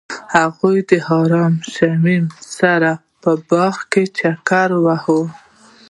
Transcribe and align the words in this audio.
هغوی 0.35 0.77
د 0.89 0.91
آرام 1.19 1.53
شمیم 1.73 2.25
سره 2.57 2.91
په 3.21 3.31
باغ 3.49 3.75
کې 3.91 4.03
چکر 4.17 4.69
وواهه. 4.83 5.19